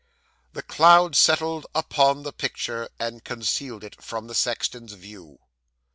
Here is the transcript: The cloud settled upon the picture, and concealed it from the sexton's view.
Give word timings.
The 0.53 0.63
cloud 0.63 1.15
settled 1.15 1.67
upon 1.75 2.23
the 2.23 2.33
picture, 2.33 2.89
and 2.97 3.23
concealed 3.23 3.83
it 3.83 4.01
from 4.03 4.25
the 4.25 4.33
sexton's 4.33 4.93
view. 4.93 5.37